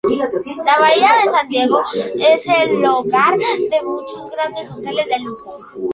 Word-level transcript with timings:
La 0.65 0.79
Bahía 0.79 1.09
de 1.23 1.31
San 1.31 1.47
Diego 1.47 1.79
es 2.15 2.47
el 2.47 2.83
hogar 2.85 3.37
de 3.37 3.83
muchos 3.85 4.31
grandes 4.31 4.71
hoteles 4.75 5.05
de 5.05 5.19
lujo. 5.19 5.59